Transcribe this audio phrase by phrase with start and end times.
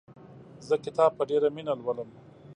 [0.67, 2.09] زه کتاب په ډېره مینه لولم.